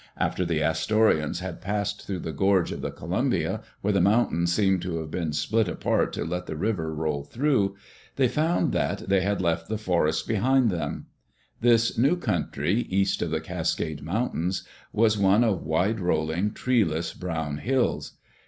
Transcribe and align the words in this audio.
After 0.17 0.45
the 0.45 0.63
Astorians 0.63 1.41
had 1.41 1.61
passed 1.61 2.07
through 2.07 2.21
the 2.21 2.31
gorge 2.31 2.71
of 2.71 2.81
the 2.81 2.89
Columbia, 2.89 3.61
where 3.81 3.93
the 3.93 4.01
mountains 4.01 4.51
seem 4.51 4.79
to 4.79 4.97
have 4.97 5.11
been 5.11 5.31
split 5.31 5.67
apart 5.67 6.11
to 6.13 6.25
let 6.25 6.47
the 6.47 6.55
river 6.55 6.91
roll 6.91 7.23
through, 7.23 7.75
they 8.15 8.27
found 8.27 8.71
that 8.71 9.07
they 9.09 9.21
had 9.21 9.41
left 9.41 9.69
the 9.69 9.77
forests 9.77 10.23
behind 10.23 10.71
them. 10.71 11.05
This 11.59 11.99
new 11.99 12.15
country, 12.15 12.87
east 12.89 13.21
of 13.21 13.29
the 13.29 13.41
Cascade 13.41 14.01
Mountains, 14.01 14.63
was 14.91 15.19
one 15.19 15.43
of 15.43 15.61
wide 15.67 15.99
rolling, 15.99 16.51
treeless 16.53 17.13
brown 17.13 17.57
hills. 17.59 18.13